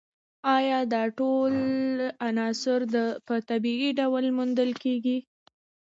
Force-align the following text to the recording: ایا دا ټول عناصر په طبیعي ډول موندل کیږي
ایا 0.57 0.79
دا 0.93 1.03
ټول 1.17 1.53
عناصر 2.27 2.79
په 3.27 3.35
طبیعي 3.49 3.89
ډول 3.99 4.25
موندل 4.37 4.69
کیږي 4.83 5.17